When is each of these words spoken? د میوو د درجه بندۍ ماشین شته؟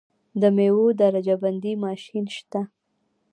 د 0.41 0.43
میوو 0.55 0.85
د 0.89 0.95
درجه 1.01 1.35
بندۍ 1.41 1.73
ماشین 1.85 2.25
شته؟ 2.35 2.61